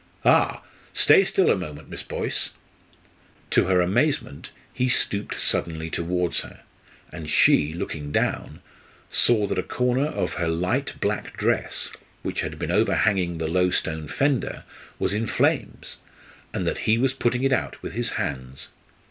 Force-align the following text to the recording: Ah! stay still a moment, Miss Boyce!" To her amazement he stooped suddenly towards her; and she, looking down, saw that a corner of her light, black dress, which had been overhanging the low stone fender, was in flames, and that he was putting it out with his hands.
Ah! 0.25 0.63
stay 0.95 1.23
still 1.23 1.51
a 1.51 1.55
moment, 1.55 1.87
Miss 1.87 2.01
Boyce!" 2.01 2.49
To 3.51 3.65
her 3.65 3.81
amazement 3.81 4.49
he 4.73 4.89
stooped 4.89 5.39
suddenly 5.39 5.91
towards 5.91 6.39
her; 6.39 6.61
and 7.11 7.29
she, 7.29 7.71
looking 7.75 8.11
down, 8.11 8.61
saw 9.11 9.45
that 9.45 9.59
a 9.59 9.61
corner 9.61 10.07
of 10.07 10.33
her 10.41 10.47
light, 10.47 10.95
black 11.01 11.37
dress, 11.37 11.91
which 12.23 12.41
had 12.41 12.57
been 12.57 12.71
overhanging 12.71 13.37
the 13.37 13.47
low 13.47 13.69
stone 13.69 14.07
fender, 14.07 14.63
was 14.97 15.13
in 15.13 15.27
flames, 15.27 15.97
and 16.51 16.65
that 16.65 16.79
he 16.89 16.97
was 16.97 17.13
putting 17.13 17.43
it 17.43 17.53
out 17.53 17.83
with 17.83 17.93
his 17.93 18.13
hands. 18.13 18.69